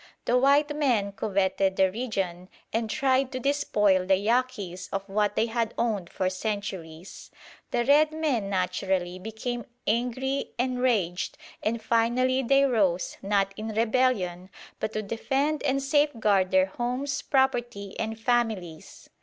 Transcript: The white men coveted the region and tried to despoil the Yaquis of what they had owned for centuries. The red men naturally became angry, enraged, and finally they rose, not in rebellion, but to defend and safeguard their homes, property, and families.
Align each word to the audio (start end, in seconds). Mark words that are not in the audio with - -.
The 0.25 0.35
white 0.35 0.75
men 0.75 1.11
coveted 1.11 1.75
the 1.75 1.91
region 1.91 2.49
and 2.73 2.89
tried 2.89 3.31
to 3.33 3.39
despoil 3.39 4.03
the 4.03 4.15
Yaquis 4.15 4.89
of 4.91 5.07
what 5.07 5.35
they 5.35 5.45
had 5.45 5.75
owned 5.77 6.09
for 6.09 6.27
centuries. 6.27 7.29
The 7.69 7.85
red 7.85 8.11
men 8.11 8.49
naturally 8.49 9.19
became 9.19 9.63
angry, 9.85 10.53
enraged, 10.57 11.37
and 11.61 11.79
finally 11.79 12.41
they 12.41 12.63
rose, 12.63 13.17
not 13.21 13.53
in 13.55 13.75
rebellion, 13.75 14.49
but 14.79 14.93
to 14.93 15.03
defend 15.03 15.61
and 15.61 15.83
safeguard 15.83 16.49
their 16.49 16.65
homes, 16.65 17.21
property, 17.21 17.95
and 17.99 18.19
families. 18.19 19.07